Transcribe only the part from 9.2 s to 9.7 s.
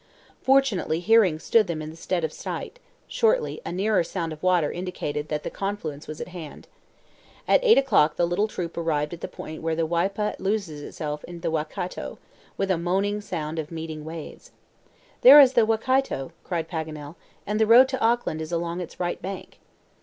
the point